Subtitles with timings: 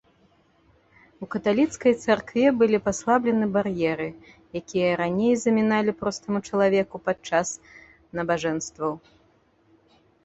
[1.25, 4.07] У каталіцкай царкве былі паслаблены бар'еры,
[4.61, 7.49] якія раней заміналі простаму чалавеку падчас
[8.21, 8.93] набажэнстваў.